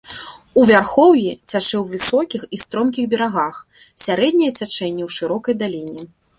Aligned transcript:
У 0.61 0.61
вярхоўі 0.69 1.27
цячэ 1.51 1.75
ў 1.81 1.83
высокіх 1.91 2.41
і 2.57 2.61
стромкіх 2.63 3.05
берагах, 3.13 3.55
сярэдняе 4.07 4.51
цячэнне 4.59 5.03
ў 5.07 5.09
шырокай 5.21 5.53
даліне. 5.65 6.13